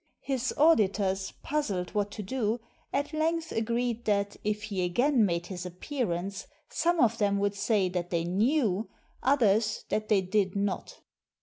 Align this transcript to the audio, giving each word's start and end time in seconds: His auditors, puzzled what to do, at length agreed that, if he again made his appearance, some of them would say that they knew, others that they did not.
His 0.23 0.51
auditors, 0.57 1.31
puzzled 1.43 1.91
what 1.93 2.09
to 2.13 2.23
do, 2.23 2.59
at 2.91 3.13
length 3.13 3.51
agreed 3.51 4.05
that, 4.05 4.35
if 4.43 4.63
he 4.63 4.83
again 4.83 5.27
made 5.27 5.45
his 5.45 5.63
appearance, 5.63 6.47
some 6.69 6.99
of 6.99 7.19
them 7.19 7.37
would 7.37 7.53
say 7.53 7.87
that 7.89 8.09
they 8.09 8.23
knew, 8.23 8.89
others 9.21 9.85
that 9.89 10.09
they 10.09 10.21
did 10.21 10.55
not. 10.55 11.01